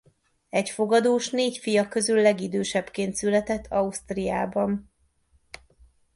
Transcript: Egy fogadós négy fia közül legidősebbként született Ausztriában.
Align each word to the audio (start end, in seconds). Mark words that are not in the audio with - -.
Egy 0.49 0.69
fogadós 0.69 1.29
négy 1.29 1.57
fia 1.57 1.87
közül 1.87 2.21
legidősebbként 2.21 3.15
született 3.15 3.65
Ausztriában. 3.69 4.91